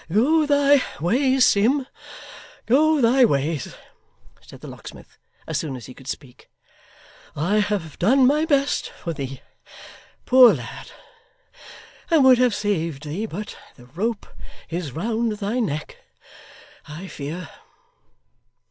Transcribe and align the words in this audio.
'Go 0.11 0.47
thy 0.47 0.81
ways, 0.99 1.45
Sim, 1.45 1.85
go 2.65 2.99
thy 3.01 3.23
ways,' 3.23 3.75
said 4.41 4.61
the 4.61 4.67
locksmith, 4.67 5.19
as 5.45 5.59
soon 5.59 5.75
as 5.75 5.85
he 5.85 5.93
could 5.93 6.07
speak. 6.07 6.49
'I 7.35 7.59
have 7.59 7.99
done 7.99 8.25
my 8.25 8.43
best 8.45 8.89
for 8.89 9.13
thee, 9.13 9.41
poor 10.25 10.55
lad, 10.55 10.89
and 12.09 12.23
would 12.23 12.39
have 12.39 12.55
saved 12.55 13.03
thee, 13.03 13.27
but 13.27 13.55
the 13.75 13.85
rope 13.85 14.25
is 14.71 14.91
round 14.91 15.33
thy 15.33 15.59
neck, 15.59 15.97
I 16.87 17.05
fear. 17.05 17.49